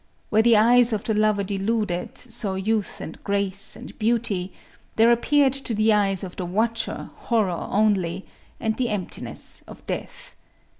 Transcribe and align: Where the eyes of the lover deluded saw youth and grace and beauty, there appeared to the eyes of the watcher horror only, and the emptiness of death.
Where 0.31 0.41
the 0.41 0.57
eyes 0.57 0.93
of 0.93 1.03
the 1.03 1.13
lover 1.13 1.43
deluded 1.43 2.17
saw 2.17 2.55
youth 2.55 2.99
and 3.01 3.23
grace 3.23 3.75
and 3.75 3.95
beauty, 3.99 4.51
there 4.95 5.11
appeared 5.11 5.53
to 5.53 5.75
the 5.75 5.93
eyes 5.93 6.23
of 6.23 6.37
the 6.37 6.45
watcher 6.45 7.11
horror 7.15 7.67
only, 7.69 8.25
and 8.59 8.75
the 8.77 8.89
emptiness 8.89 9.63
of 9.67 9.85
death. 9.85 10.33